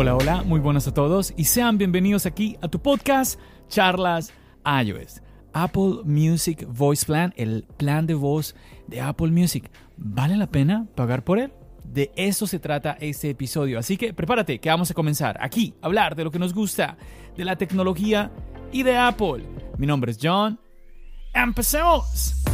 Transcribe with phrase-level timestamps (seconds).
[0.00, 3.36] Hola, hola, muy buenas a todos y sean bienvenidos aquí a tu podcast
[3.68, 4.32] Charlas
[4.64, 5.20] iOS.
[5.52, 8.54] Apple Music Voice Plan, el plan de voz
[8.86, 9.68] de Apple Music.
[9.96, 11.52] ¿Vale la pena pagar por él?
[11.82, 13.76] De eso se trata este episodio.
[13.76, 16.96] Así que prepárate que vamos a comenzar aquí a hablar de lo que nos gusta,
[17.36, 18.30] de la tecnología
[18.70, 19.42] y de Apple.
[19.78, 20.60] Mi nombre es John.
[21.34, 22.44] ¡Empecemos!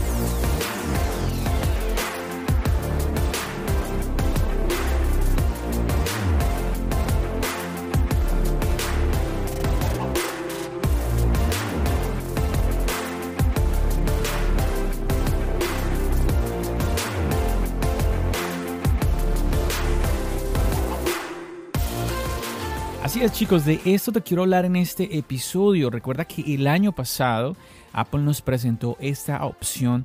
[23.30, 25.88] Chicos, de esto te quiero hablar en este episodio.
[25.88, 27.56] Recuerda que el año pasado
[27.92, 30.04] Apple nos presentó esta opción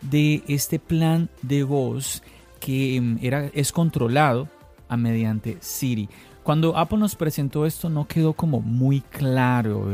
[0.00, 2.22] de este plan de voz
[2.60, 4.48] que em, era, es controlado
[4.88, 6.08] a mediante Siri.
[6.42, 9.90] Cuando Apple nos presentó esto no quedó como muy claro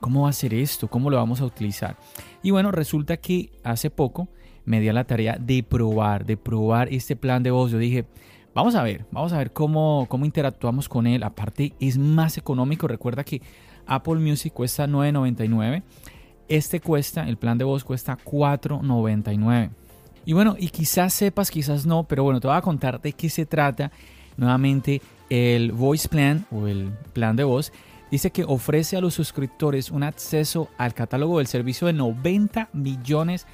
[0.00, 1.96] cómo va a ser esto, cómo lo vamos a utilizar.
[2.42, 4.28] Y bueno, resulta que hace poco
[4.64, 7.70] me di a la tarea de probar, de probar este plan de voz.
[7.70, 8.06] Yo dije,
[8.58, 11.22] Vamos a ver, vamos a ver cómo, cómo interactuamos con él.
[11.22, 12.88] Aparte, es más económico.
[12.88, 13.40] Recuerda que
[13.86, 15.84] Apple Music cuesta 9.99.
[16.48, 19.70] Este cuesta, el plan de voz cuesta 4.99.
[20.24, 23.30] Y bueno, y quizás sepas, quizás no, pero bueno, te voy a contar de qué
[23.30, 23.92] se trata.
[24.36, 27.72] Nuevamente, el Voice Plan o el plan de voz
[28.10, 33.46] dice que ofrece a los suscriptores un acceso al catálogo del servicio de 90 millones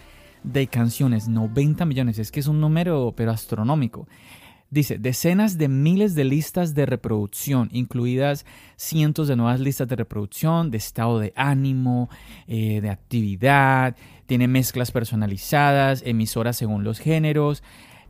[0.44, 1.28] de canciones.
[1.28, 4.08] 90 millones, es que es un número pero astronómico.
[4.74, 10.72] Dice, decenas de miles de listas de reproducción, incluidas cientos de nuevas listas de reproducción,
[10.72, 12.10] de estado de ánimo,
[12.48, 13.94] eh, de actividad,
[14.26, 17.62] tiene mezclas personalizadas, emisoras según los géneros.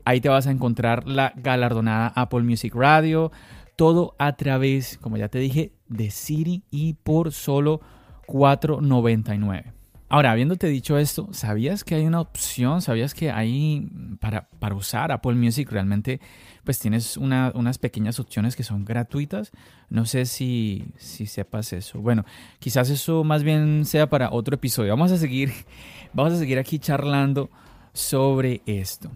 [0.07, 3.31] Ahí te vas a encontrar la galardonada Apple Music Radio,
[3.77, 7.83] todo a través, como ya te dije, de Siri y por solo
[8.27, 9.84] $4.99.
[10.09, 12.83] Ahora, habiéndote dicho esto, ¿sabías que hay una opción?
[12.83, 13.89] ¿Sabías que hay
[14.21, 16.21] para, para usar Apple Music realmente,
[16.63, 19.51] pues tienes unas pequeñas opciones que son gratuitas?
[19.89, 22.01] No sé si, si sepas eso.
[22.01, 22.25] Bueno,
[22.59, 24.91] quizás eso más bien sea para otro episodio.
[24.91, 25.53] Vamos a seguir,
[26.13, 27.51] vamos a seguir aquí charlando
[27.95, 29.11] sobre esto.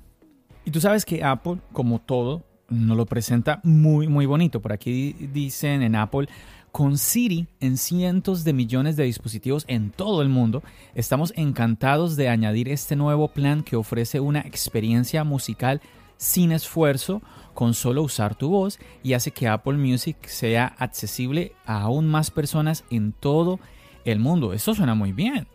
[0.65, 4.60] Y tú sabes que Apple, como todo, nos lo presenta muy, muy bonito.
[4.60, 6.28] Por aquí dicen en Apple
[6.72, 10.62] con Siri en cientos de millones de dispositivos en todo el mundo,
[10.94, 15.80] estamos encantados de añadir este nuevo plan que ofrece una experiencia musical
[16.16, 17.22] sin esfuerzo
[17.54, 22.30] con solo usar tu voz y hace que Apple Music sea accesible a aún más
[22.30, 23.58] personas en todo
[24.04, 24.52] el mundo.
[24.52, 25.48] Esto suena muy bien.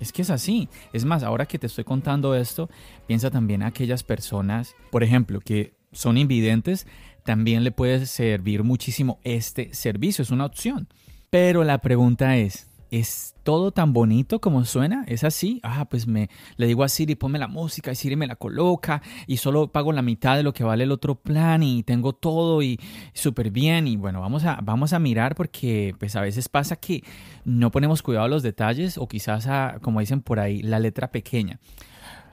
[0.00, 0.68] Es que es así.
[0.92, 2.68] Es más, ahora que te estoy contando esto,
[3.06, 6.86] piensa también a aquellas personas, por ejemplo, que son invidentes,
[7.28, 10.88] también le puede servir muchísimo este servicio, es una opción.
[11.28, 15.04] Pero la pregunta es, ¿es todo tan bonito como suena?
[15.06, 15.60] ¿Es así?
[15.62, 19.02] Ah, pues me le digo a Siri, ponme la música y Siri me la coloca
[19.26, 22.62] y solo pago la mitad de lo que vale el otro plan y tengo todo
[22.62, 22.80] y
[23.12, 27.04] súper bien y bueno, vamos a, vamos a mirar porque pues a veces pasa que
[27.44, 31.12] no ponemos cuidado a los detalles o quizás a, como dicen por ahí, la letra
[31.12, 31.60] pequeña.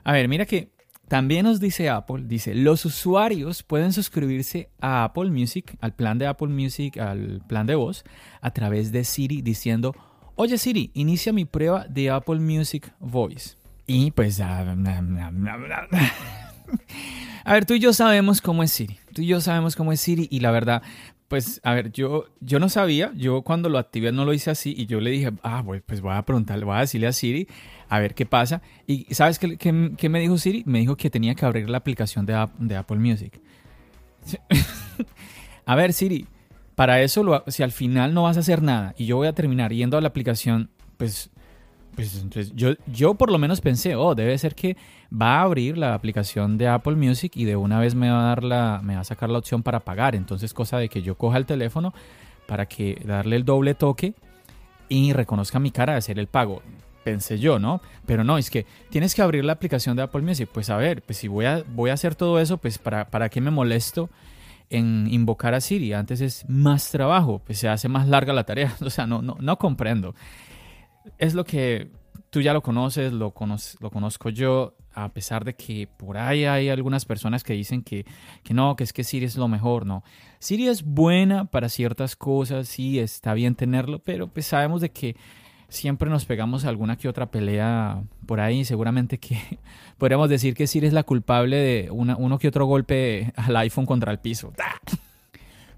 [0.04, 0.75] A ver, mira que
[1.08, 6.26] también nos dice Apple, dice, los usuarios pueden suscribirse a Apple Music, al plan de
[6.26, 8.04] Apple Music, al plan de voz,
[8.40, 9.94] a través de Siri diciendo,
[10.34, 13.56] oye Siri, inicia mi prueba de Apple Music Voice.
[13.86, 14.40] Y pues...
[17.44, 18.98] a ver, tú y yo sabemos cómo es Siri.
[19.14, 20.82] Tú y yo sabemos cómo es Siri y la verdad,
[21.28, 24.74] pues, a ver, yo, yo no sabía, yo cuando lo activé no lo hice así
[24.76, 27.48] y yo le dije, ah, pues voy a preguntarle, voy a decirle a Siri
[27.88, 28.62] a ver qué pasa.
[28.86, 30.62] ¿Y sabes qué, me dijo Siri?
[30.66, 33.40] Me dijo que tenía que abrir la aplicación de, de Apple Music.
[35.66, 36.26] a ver, Siri,
[36.76, 39.72] para eso, si al final no vas a hacer nada y yo voy a terminar
[39.72, 41.30] yendo a la aplicación, pues,
[41.94, 44.76] pues entonces yo, yo por lo menos pensé, oh, debe ser que
[45.12, 48.28] va a abrir la aplicación de Apple Music y de una vez me va a
[48.28, 50.14] dar la, me va a sacar la opción para pagar.
[50.14, 51.94] Entonces, cosa de que yo coja el teléfono
[52.46, 54.14] para que darle el doble toque
[54.88, 56.62] y reconozca mi cara de hacer el pago.
[57.04, 57.80] pensé yo, ¿no?
[58.04, 60.48] Pero no, es que tienes que abrir la aplicación de Apple Music.
[60.52, 63.28] Pues a ver, pues si voy a, voy a hacer todo eso, pues para, para
[63.28, 64.10] qué me molesto
[64.70, 65.92] en invocar a Siri.
[65.92, 68.74] Antes es más trabajo, pues se hace más larga la tarea.
[68.80, 70.14] O sea, no, no, no comprendo.
[71.18, 71.90] Es lo que
[72.30, 73.32] tú ya lo conoces, lo,
[73.80, 78.06] lo conozco yo, a pesar de que por ahí hay algunas personas que dicen que,
[78.42, 80.02] que, no, que es que Siri es lo mejor, no.
[80.38, 85.14] Siri es buena para ciertas cosas, sí, está bien tenerlo, pero pues sabemos de que
[85.68, 89.38] siempre nos pegamos alguna que otra pelea por ahí, seguramente que
[89.98, 94.10] podríamos decir que Siri es la culpable de uno que otro golpe al iPhone contra
[94.10, 94.52] el piso.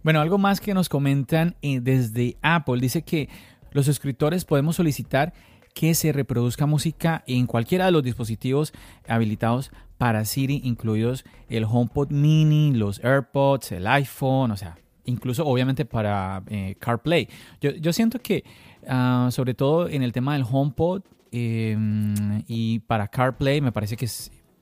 [0.05, 3.29] Bueno, algo más que nos comentan eh, desde Apple, dice que
[3.73, 5.32] los suscriptores podemos solicitar
[5.78, 8.72] que se reproduzca música en cualquiera de los dispositivos
[9.06, 15.84] habilitados para Siri, incluidos el HomePod Mini, los AirPods, el iPhone, o sea, incluso obviamente
[15.84, 17.28] para eh, CarPlay.
[17.60, 18.42] Yo, siento que,
[18.88, 24.08] ah, sobre todo en el tema del HomePod em, y para CarPlay, me parece que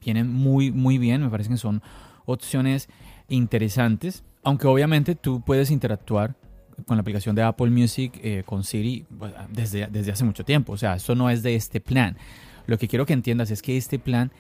[0.04, 1.80] vienen muy, muy bien, me parece que son
[2.26, 2.90] opciones
[3.30, 6.36] interesantes, aunque obviamente tú puedes interactuar
[6.84, 9.06] con la aplicación de Apple Music eh, con Siri
[9.50, 10.72] desde, desde hace mucho tiempo.
[10.72, 12.16] O sea, eso no es de este plan.
[12.66, 14.32] Lo que quiero que entiendas es que este plan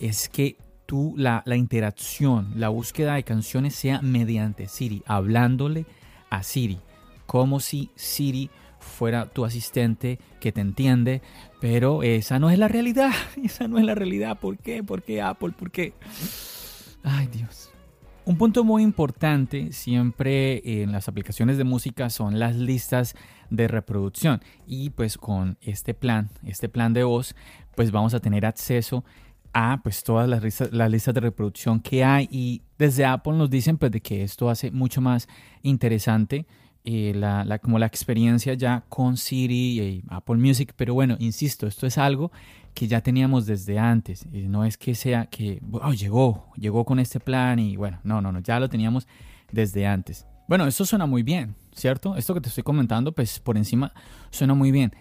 [0.00, 5.86] es que tú, la, la interacción, la búsqueda de canciones sea mediante Siri, hablándole
[6.30, 6.78] a Siri,
[7.26, 11.20] como si Siri fuera tu asistente que te entiende,
[11.60, 13.12] pero esa no es la realidad,
[13.44, 14.38] esa no es la realidad.
[14.38, 14.82] ¿Por qué?
[14.82, 15.52] ¿Por qué Apple?
[15.56, 15.92] ¿Por qué?
[17.02, 17.70] Ay Dios.
[18.28, 23.14] Un punto muy importante siempre en las aplicaciones de música son las listas
[23.48, 24.42] de reproducción.
[24.66, 27.34] Y pues con este plan, este plan de voz,
[27.74, 29.02] pues vamos a tener acceso
[29.54, 32.28] a pues todas las listas, las listas de reproducción que hay.
[32.30, 35.26] Y desde Apple nos dicen pues de que esto hace mucho más
[35.62, 36.44] interesante
[36.84, 41.86] eh, la, como la experiencia ya con Siri y Apple Music, pero bueno, insisto, esto
[41.86, 42.30] es algo
[42.78, 44.24] que ya teníamos desde antes.
[44.30, 48.30] no es que sea que oh, llegó, llegó con este plan y bueno, no, no,
[48.30, 49.08] no, ya lo teníamos
[49.50, 50.24] desde antes.
[50.46, 52.14] Bueno, esto suena muy bien, ¿cierto?
[52.14, 53.92] Esto que te estoy comentando, pues por encima
[54.30, 54.92] suena muy bien.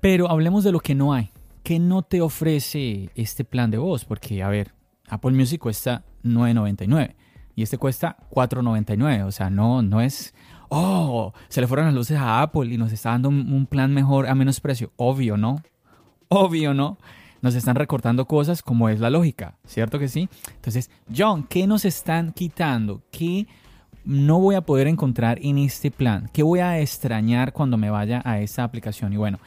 [0.00, 1.30] Pero hablemos de lo que no hay.
[1.62, 4.04] ¿Qué no te ofrece este plan de voz?
[4.04, 4.74] Porque, a ver,
[5.08, 7.14] Apple Music cuesta 9.99
[7.54, 9.26] y este cuesta 4.99.
[9.26, 10.34] O sea, no, no es,
[10.70, 14.26] oh, se le fueron las luces a Apple y nos está dando un plan mejor
[14.26, 14.92] a menos precio.
[14.96, 15.62] Obvio, ¿no?
[16.32, 16.98] Obvio, ¿no?
[17.40, 20.28] Nos están recortando cosas como es la lógica, ¿cierto que sí?
[20.54, 23.02] Entonces, John, ¿qué nos están quitando?
[23.10, 23.46] ¿Qué
[24.04, 26.30] no voy a poder encontrar en este plan?
[26.32, 29.12] ¿Qué voy a extrañar cuando me vaya a esta aplicación?
[29.12, 29.38] Y bueno,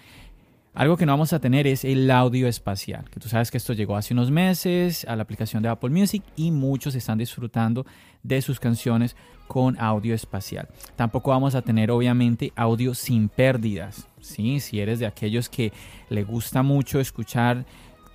[0.73, 3.71] algo que no vamos a tener es el audio espacial, que tú sabes que esto
[3.71, 7.85] llegó hace unos meses a la aplicación de Apple Music y muchos están disfrutando
[8.23, 9.15] de sus canciones
[9.47, 10.67] con audio espacial.
[10.97, 14.09] Tampoco vamos a tener obviamente audio sin pérdidas.
[14.25, 14.59] ¿Sí?
[14.59, 15.71] Si eres de aquellos que
[16.09, 17.65] le gusta mucho escuchar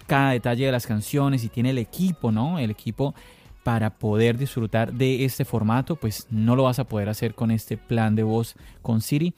[0.07, 2.59] cada detalle de las canciones y tiene el equipo, ¿no?
[2.59, 3.15] El equipo
[3.63, 7.77] para poder disfrutar de este formato, pues no lo vas a poder hacer con este
[7.77, 9.35] plan de voz con Siri.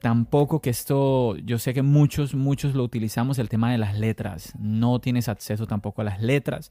[0.00, 4.52] tampoco que esto, yo sé que muchos, muchos lo utilizamos, el tema de las letras.
[4.58, 6.70] No tienes acceso tampoco a las letras.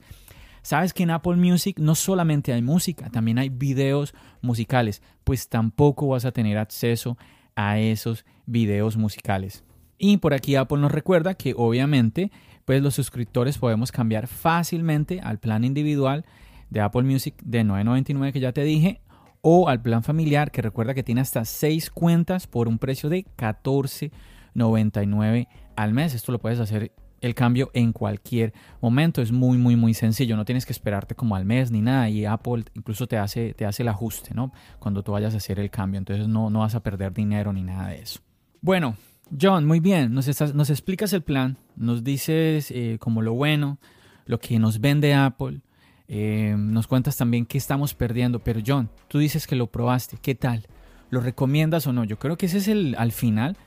[0.64, 6.08] Sabes que en Apple Music no solamente hay música, también hay videos musicales, pues tampoco
[6.08, 7.18] vas a tener acceso
[7.56, 9.64] a esos videos musicales.
[9.98, 12.32] Y por aquí Apple nos recuerda que obviamente
[12.66, 16.26] pues los suscriptores podemos cambiar fácilmente al plan individual
[16.70, 19.02] de Apple Music de 9.99 que ya te dije
[19.42, 23.26] o al plan familiar que recuerda que tiene hasta 6 cuentas por un precio de
[23.38, 26.14] 14.99 al mes.
[26.14, 29.22] Esto lo puedes hacer el cambio en cualquier momento.
[29.22, 30.38] Es muy, muy, muy sencillo.
[30.38, 32.10] No tienes que esperarte como al mes ni nada.
[32.10, 34.54] Y Apple incluso te hace, te hace el ajuste, ¿no?
[34.80, 35.98] Cuando tú vayas a hacer el cambio.
[35.98, 38.22] Entonces no, no vas a perder dinero ni nada de eso.
[38.64, 38.96] Bueno,
[39.40, 40.14] John, muy bien.
[40.14, 41.58] Nos, explicas el plan.
[41.76, 43.78] Nos dices eh, como lo bueno,
[44.26, 45.60] lo que nos vende Apple.
[46.08, 48.40] Eh, nos cuentas también qué estamos perdiendo.
[48.40, 50.18] Pero John, tú dices que lo probaste.
[50.22, 50.66] ¿Qué tal?
[51.10, 52.06] ¿Lo recomiendas o no?
[52.06, 53.58] Yo creo que ese es el, al final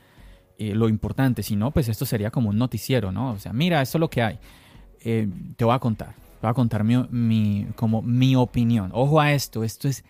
[0.57, 1.43] eh, lo importante.
[1.43, 3.33] Si no, pues esto sería como un noticiero, ¿no?
[3.33, 4.39] O sea, mira, esto es lo que hay.
[4.99, 6.15] Te voy a contar.
[6.15, 8.89] Te voy a contar mi, como mi opinión.
[8.93, 9.63] Ojo a esto.
[9.63, 10.03] Esto es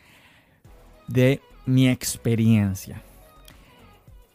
[1.09, 3.03] de mi experiencia.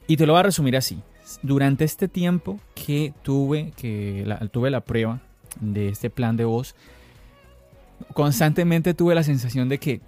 [0.07, 1.01] Y te lo voy a resumir así.
[1.43, 5.21] Durante este tiempo que tuve, que tuve la prueba
[5.61, 6.75] de este plan de voz,
[8.13, 10.01] constantemente tuve la sensación de que,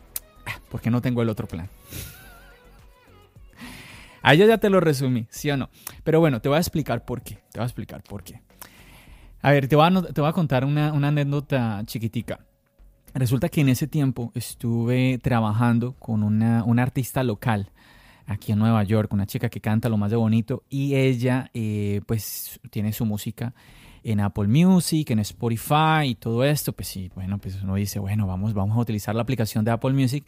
[0.46, 1.68] ah, ¿por qué no tengo el otro plan?
[4.22, 5.68] Ahí ya te lo resumí, ¿sí o no?
[6.02, 7.34] Pero bueno, te voy a explicar por qué.
[7.52, 8.40] Te voy a explicar por qué.
[9.42, 12.40] A ver, te voy a, te voy a contar una, anécdota chiquitica.
[13.12, 17.70] Resulta que en ese tiempo estuve trabajando con una, artista local
[18.26, 22.00] aquí en Nueva York, una chica que canta lo más de bonito y ella eh,
[22.06, 23.54] pues tiene su música
[24.02, 28.26] en Apple Music, en Spotify y todo esto, pues sí, bueno, pues uno dice, bueno,
[28.26, 30.24] vamos, vamos a utilizar la aplicación de Apple Music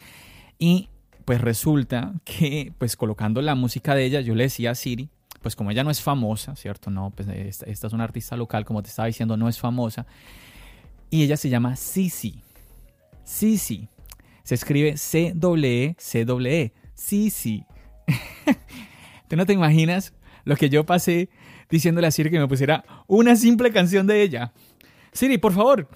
[0.57, 0.89] y
[1.25, 5.09] pues resulta que pues colocando la música de ella, yo le decía a Siri,
[5.41, 6.89] pues como ella no es famosa, ¿cierto?
[6.89, 10.05] No, pues esta, es una artista local, como te estaba diciendo, no es famosa.
[11.09, 12.41] Y ella se llama Sisi.
[13.23, 13.87] Sisi.
[14.43, 16.73] Se escribe C-W-E-C-W-E.
[16.93, 17.63] Sisi.
[19.27, 20.13] Tú no te imaginas
[20.45, 21.29] lo que yo pasé
[21.69, 24.53] diciéndole a Siri que me pusiera una simple canción de ella.
[25.11, 25.89] Siri, por favor.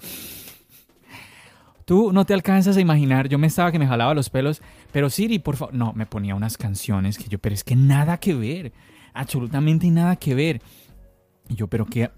[1.84, 5.10] Tú no te alcanzas a imaginar, yo me estaba que me jalaba los pelos, pero
[5.10, 8.34] Siri, por favor, no, me ponía unas canciones que yo, pero es que nada que
[8.34, 8.72] ver,
[9.14, 10.62] absolutamente nada que ver.
[11.48, 12.08] Y yo, pero qué,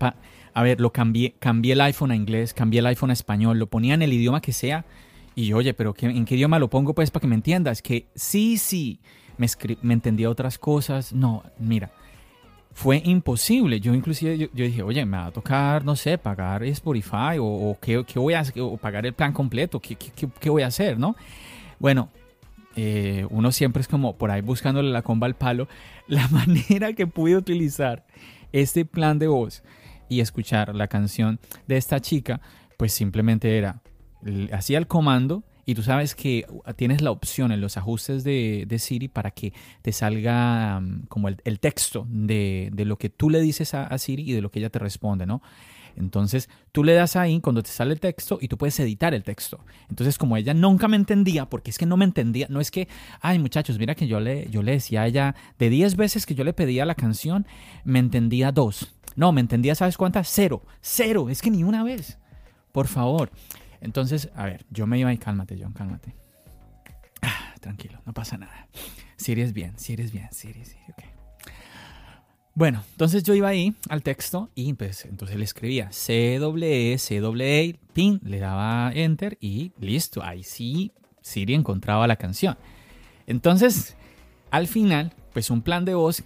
[0.55, 3.69] a ver, lo cambié, cambié el iPhone a inglés, cambié el iPhone a español, lo
[3.69, 4.85] ponía en el idioma que sea.
[5.35, 7.83] Y yo, oye, pero ¿en qué idioma lo pongo pues para que me entiendas?
[7.83, 9.01] Que sí, sí,
[9.39, 9.47] me,
[9.83, 11.13] me entendía otras cosas.
[11.13, 11.91] No, mira,
[12.75, 13.81] fue imposible.
[13.81, 18.05] Yo inclusive yo, dije, oye, me va a tocar, no sé, pagar Spotify o, qué,
[18.17, 21.17] voy a hacer, o pagar el plan completo, ¿qué, qué, voy a hacer, no?
[21.79, 22.11] Bueno,
[22.75, 25.69] eh, uno siempre es como por ahí buscándole la comba al palo.
[26.07, 28.05] La manera que pude utilizar
[28.53, 29.63] este plan de voz
[30.11, 32.43] y escuchar la canción de esta chica,
[32.77, 33.81] pues simplemente era,
[34.53, 38.77] hacía el comando y tú sabes que uh, tienes la opción en los ajustes de,
[38.79, 39.53] Siri para que
[39.83, 44.43] te salga como el, texto de, lo que tú le dices a, Siri y de
[44.43, 45.43] lo que ella te responde, ¿no?
[45.97, 49.23] Entonces tú le das ahí cuando te sale el texto y tú puedes editar el
[49.23, 49.65] texto.
[49.89, 52.89] Entonces como ella nunca me entendía, porque es que no me entendía, no es que,
[53.21, 56.35] ay muchachos, mira que yo le, yo le decía a ella, de 10 veces que
[56.35, 57.47] yo le pedía la canción,
[57.85, 58.93] me entendía dos.
[59.17, 60.29] No, me entendía, ¿sabes cuántas?
[60.29, 62.19] Cero, cero, es que ni una vez.
[62.73, 63.31] Por favor.
[63.85, 66.15] Entonces, a ver, yo me iba y cálmate, John, cálmate.
[67.23, 68.67] Ah, tranquilo, no pasa nada.
[69.17, 71.05] Si eres bien, si eres bien, si eres, ok.
[72.55, 77.21] Bueno, entonces yo iba ahí al texto y pues entonces le escribía C W C
[77.21, 82.57] W pin, le daba enter y listo, ahí sí Siri encontraba la canción.
[83.27, 83.97] Entonces,
[84.51, 86.23] al final, pues un plan de voz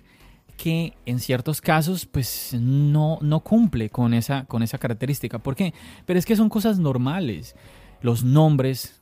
[0.59, 5.39] que en ciertos casos pues no, no cumple con esa, con esa característica.
[5.39, 5.73] ¿Por qué?
[6.05, 7.57] Pero es que son cosas normales.
[8.03, 9.01] Los nombres,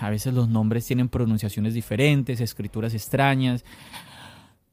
[0.00, 3.64] a veces los nombres tienen pronunciaciones diferentes, escrituras extrañas.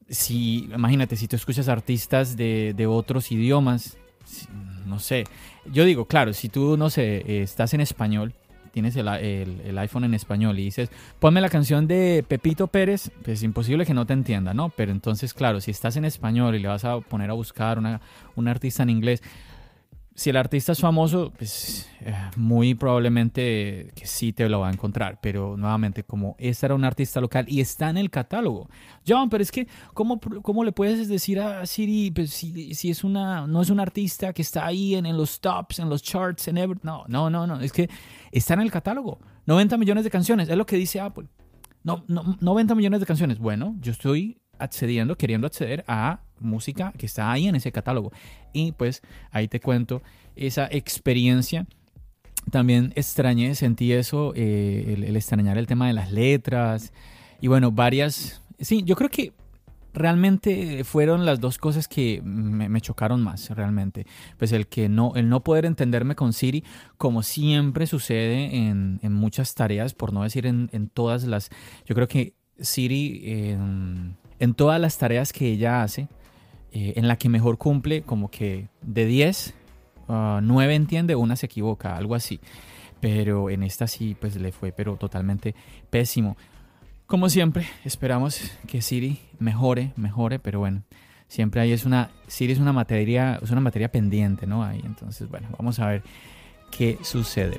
[0.08, 3.98] Si, imagínate, si tú escuchas artistas de, de otros idiomas,
[4.86, 5.24] no sé.
[5.70, 8.34] Yo digo, claro, si tú, no sé, estás en español
[8.70, 13.38] tienes el, el, iPhone en español y dices, ponme la canción de Pepito Pérez, pues
[13.38, 14.70] es imposible que no te entienda, ¿no?
[14.70, 18.00] Pero entonces, claro, si estás en español y le vas a poner a buscar una,
[18.36, 19.22] un artista en inglés,
[20.14, 24.72] si el artista es famoso, pues eh, muy probablemente que sí te lo va a
[24.72, 25.18] encontrar.
[25.22, 28.68] Pero nuevamente, como este era un artista local y está en el catálogo.
[29.06, 33.04] John, pero es que, ¿cómo, cómo le puedes decir a Siri pues, si, si, es
[33.04, 36.48] una, no es un artista que está ahí en, en los tops, en los charts,
[36.48, 36.78] en every...
[36.82, 37.60] No, no, no, no.
[37.60, 37.88] Es que
[38.32, 39.18] está en el catálogo.
[39.46, 41.28] 90 millones de canciones, es lo que dice Apple.
[41.82, 43.38] No, no, 90 millones de canciones.
[43.38, 48.12] Bueno, yo estoy accediendo, queriendo acceder a música que está ahí en ese catálogo.
[48.52, 50.02] Y pues ahí te cuento
[50.36, 51.66] esa experiencia.
[52.50, 56.92] También extrañé, sentí eso, eh, el, extrañar el tema de las letras.
[57.40, 58.42] Y bueno, varias...
[58.58, 59.32] Sí, yo creo que
[59.92, 64.06] realmente fueron las dos cosas que me, chocaron más realmente.
[64.38, 66.64] Pues el que no, el no poder entenderme con Siri,
[66.96, 71.50] como siempre sucede en, muchas tareas, por no decir en, todas las.
[71.86, 76.08] Yo creo que Siri, en, en todas las tareas que ella hace,
[76.72, 79.54] eh, en la que mejor cumple, como que de 10,
[80.08, 82.40] 9 ah, entiende, una se equivoca, algo así.
[83.00, 85.54] Pero en esta sí, pues le fue, pero totalmente
[85.88, 86.36] pésimo.
[87.06, 90.82] Como siempre, esperamos que Siri mejore, mejore, pero bueno,
[91.26, 94.62] siempre ahí es una, Siri es una materia, es una materia pendiente, ¿no?
[94.62, 96.02] Ahí, entonces, bueno, vamos a ver
[96.70, 97.58] qué sucede.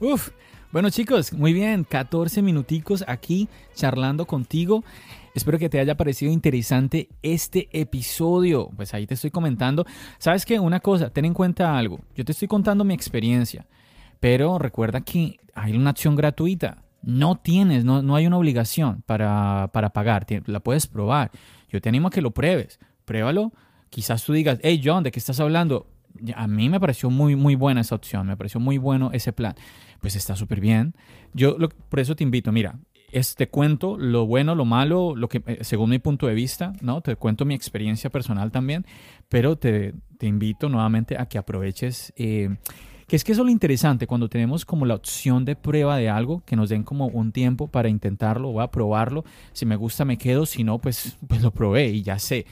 [0.00, 0.30] Uf,
[0.70, 4.84] bueno chicos, muy bien, 14 minuticos aquí charlando contigo.
[5.34, 8.70] Espero que te haya parecido interesante este episodio.
[8.76, 9.84] Pues ahí te estoy comentando.
[10.18, 10.60] ¿Sabes qué?
[10.60, 12.00] Una cosa, ten en cuenta algo.
[12.14, 13.66] Yo te estoy contando mi experiencia.
[14.20, 16.84] Pero recuerda que hay una acción gratuita.
[17.02, 20.26] No tienes, no, no hay una obligación para, para pagar.
[20.46, 21.30] La puedes probar.
[21.70, 22.78] Yo te animo a que lo pruebes.
[23.04, 23.52] Pruébalo.
[23.90, 25.86] Quizás tú digas, hey John, ¿de qué estás hablando?
[26.34, 28.26] A mí me pareció muy, muy buena esa opción.
[28.26, 29.54] Me pareció muy bueno ese plan.
[30.00, 30.94] Pues está súper bien.
[31.34, 31.56] Yo
[31.88, 32.78] por eso te invito, mira,
[33.36, 37.00] te cuento lo bueno, lo malo, lo que eh, según mi punto de vista, ¿no?
[37.00, 38.84] Te cuento mi experiencia personal también,
[39.28, 42.56] pero te, te invito nuevamente a que aproveches eh,
[43.08, 46.10] que es que eso es lo interesante cuando tenemos como la opción de prueba de
[46.10, 49.24] algo, que nos den como un tiempo para intentarlo, voy a probarlo,
[49.54, 52.46] si me gusta me quedo, si no, pues, pues lo probé y ya sé.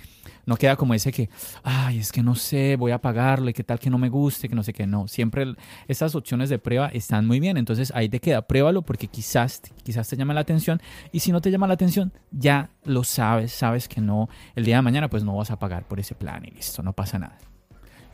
[0.47, 1.29] No queda como ese que,
[1.63, 4.49] ay, es que no sé, voy a pagarlo y qué tal que no me guste,
[4.49, 4.87] que no sé qué.
[4.87, 5.55] No, siempre
[5.89, 7.57] estas opciones de prueba están muy bien.
[7.57, 10.81] Entonces ahí te queda, pruébalo porque quizás, quizás te llama la atención.
[11.11, 14.77] Y si no te llama la atención, ya lo sabes, sabes que no, el día
[14.77, 17.37] de mañana pues no vas a pagar por ese plan y listo, no pasa nada.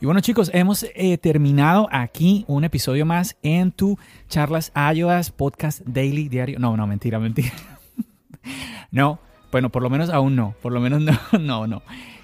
[0.03, 5.79] Y bueno chicos, hemos eh, terminado aquí un episodio más en tu Charlas iOS Podcast
[5.85, 6.59] Daily Diario.
[6.59, 7.53] No, no, mentira, mentira.
[8.91, 9.19] no,
[9.49, 11.83] bueno, por lo menos aún no, por lo menos no, no, no.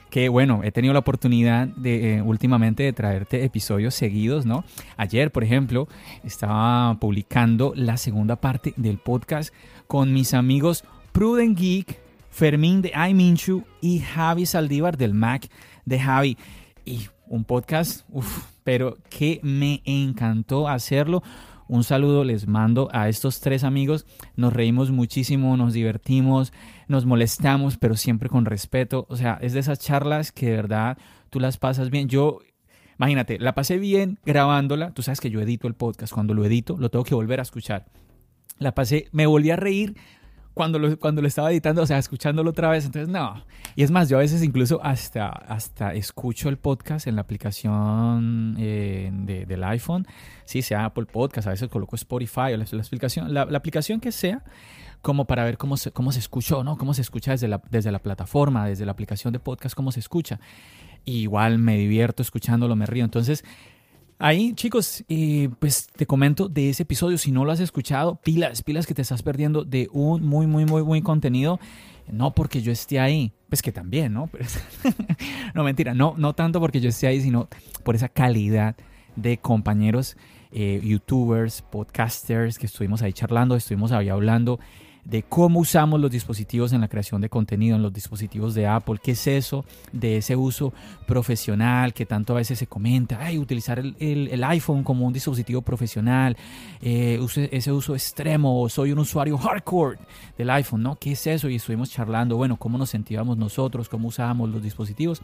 [0.10, 4.66] Que bueno, he tenido la oportunidad de eh, últimamente de traerte episodios seguidos, ¿no?
[4.98, 5.88] Ayer, por ejemplo,
[6.26, 9.54] estaba publicando la segunda parte del podcast
[9.88, 10.84] con mis amigos
[11.14, 11.98] Prudent Geek,
[12.30, 15.48] Fermín de iMinchu y Javi Saldívar del Mac
[15.86, 16.38] de Javi.
[16.84, 18.06] Y un podcast,
[18.64, 21.24] pero que me encantó hacerlo.
[21.68, 24.08] Un saludo les mando a estos tres amigos.
[24.36, 26.52] Nos reímos muchísimo, nos divertimos,
[26.88, 29.06] nos molestamos, pero siempre con respeto.
[29.08, 30.98] O sea, es de esas charlas que de verdad
[31.30, 32.10] tú las pasas bien.
[32.10, 32.40] Yo,
[32.98, 34.92] imagínate, la pasé bien grabándola.
[34.92, 36.12] Tú sabes que yo edito el podcast.
[36.12, 37.86] Cuando lo edito, lo tengo que volver a escuchar.
[38.58, 39.96] La pasé, me volví a reír
[40.54, 42.86] cuando lo, cuando lo estaba editando, o sea, escuchándolo otra vez.
[42.86, 43.44] Entonces, no.
[43.76, 48.56] Y es más, yo a veces incluso hasta, hasta escucho el podcast en la aplicación
[48.60, 49.10] eh,
[49.48, 50.06] del iPhone.
[50.46, 54.44] Sí, sea Apple Podcast, a veces coloco Spotify o la, explicación, la, aplicación que sea
[55.02, 56.78] como para ver cómo se, cómo se escuchó, ¿no?
[56.78, 60.02] Cómo se escucha desde la, desde la plataforma, desde la aplicación de podcast, cómo se
[60.02, 60.40] escucha.
[61.06, 63.06] igual me divierto escuchándolo, me río.
[63.06, 63.46] Entonces,
[64.22, 65.06] Ahí, chicos,
[65.60, 67.18] pues te comento de ese episodio.
[67.18, 70.66] Si no lo has escuchado, pilas, pilas que te estás perdiendo de un muy, muy,
[70.66, 71.58] muy buen contenido.
[72.12, 74.30] No porque yo esté ahí, pues que también, ¿no?
[75.56, 77.48] no, mentira, no, no tanto porque yo esté ahí, sino
[77.86, 78.76] por esa calidad
[79.16, 80.18] de compañeros,
[80.52, 84.60] eh, youtubers, podcasters que estuvimos ahí charlando, estuvimos ahí hablando
[85.10, 89.00] de cómo usamos los dispositivos en la creación de contenido, en los dispositivos de Apple,
[89.02, 90.72] qué es eso de ese uso
[91.08, 96.38] profesional que tanto a veces se comenta, ay, utilizar el, iPhone como un dispositivo profesional,
[96.82, 97.20] eh,
[97.52, 99.98] ese uso extremo, soy un usuario hardcore
[100.38, 100.96] del iPhone, ¿no?
[100.96, 101.50] ¿Qué es eso?
[101.50, 105.22] Y estuvimos charlando, bueno, cómo nos sentíamos nosotros, cómo usábamos los dispositivos.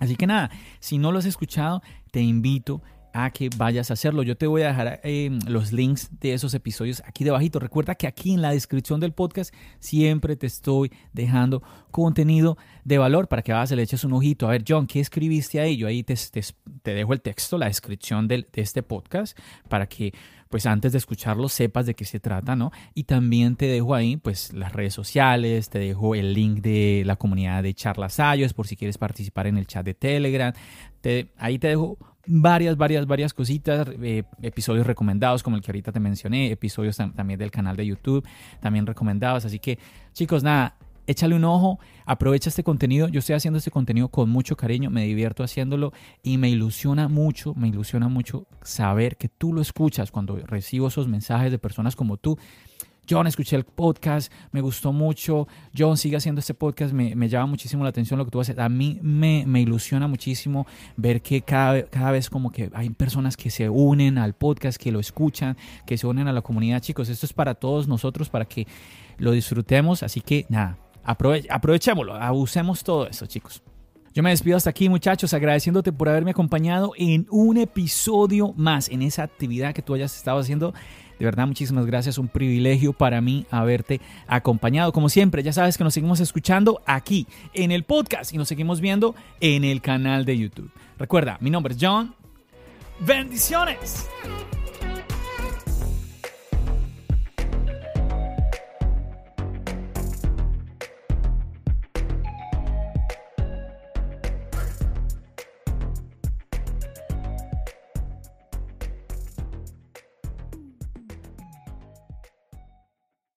[0.00, 2.93] Así que nada, si no lo has escuchado, te invito a
[3.32, 4.22] que vayas a hacerlo.
[4.22, 7.60] Yo te voy a dejar eh, los links de esos episodios aquí debajito.
[7.60, 13.28] Recuerda que aquí en la descripción del podcast siempre te estoy dejando contenido de valor
[13.28, 14.48] para que vayas y le eches un ojito.
[14.48, 15.76] A ver, John, ¿qué escribiste ahí?
[15.76, 16.14] Yo ahí te,
[16.82, 20.12] te, dejo el texto, la descripción de este podcast para que
[20.48, 22.70] pues antes de escucharlo sepas de qué se trata, ¿no?
[22.94, 27.16] Y también te dejo ahí pues las redes sociales, te dejo el link de la
[27.16, 30.52] comunidad de Charlas Ayos por si quieres participar en el chat de Telegram.
[31.00, 35.92] Te, ahí te dejo varias, varias, varias cositas, eh, episodios recomendados como el que ahorita
[35.92, 38.26] te mencioné, episodios también del canal de YouTube,
[38.60, 39.44] también recomendados.
[39.44, 39.78] Así que
[40.12, 43.08] chicos, nada, échale un ojo, aprovecha este contenido.
[43.08, 47.54] Yo estoy haciendo este contenido con mucho cariño, me divierto haciéndolo y me ilusiona mucho,
[47.54, 52.16] me ilusiona mucho saber que tú lo escuchas cuando recibo esos mensajes de personas como
[52.16, 52.38] tú
[53.08, 55.46] John, escuché el podcast, me gustó mucho.
[55.76, 58.58] John, sigue haciendo este podcast, me, llama muchísimo la atención lo que tú haces.
[58.58, 63.50] A mí me, ilusiona muchísimo ver que cada, cada vez como que hay personas que
[63.50, 66.80] se unen al podcast, que lo escuchan, que se unen a la comunidad.
[66.80, 68.66] Chicos, esto es para todos nosotros, para que
[69.18, 70.02] lo disfrutemos.
[70.02, 73.62] Así que nada, aprovechémoslo, abusemos todo eso, chicos.
[74.14, 79.02] Yo me despido hasta aquí, muchachos, agradeciéndote por haberme acompañado en un episodio más, en
[79.02, 80.72] esa actividad que tú hayas estado haciendo
[81.18, 82.18] de verdad, muchísimas gracias.
[82.18, 84.92] Un privilegio para mí haberte acompañado.
[84.92, 88.80] Como siempre, ya sabes que nos seguimos escuchando aquí en el podcast y nos seguimos
[88.80, 90.70] viendo en el canal de YouTube.
[90.98, 92.14] Recuerda, mi nombre es John.
[93.00, 94.08] Bendiciones.